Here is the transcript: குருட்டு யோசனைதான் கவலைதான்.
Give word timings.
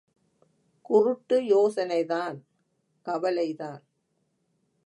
குருட்டு 0.81 1.41
யோசனைதான் 1.41 2.41
கவலைதான். 3.01 3.83